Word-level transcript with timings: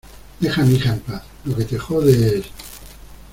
deja 0.39 0.63
a 0.63 0.65
mi 0.65 0.73
hija 0.77 0.93
en 0.93 0.99
paz. 1.01 1.21
lo 1.45 1.55
que 1.55 1.63
te 1.63 1.77
jode 1.77 2.39
es 2.39 2.45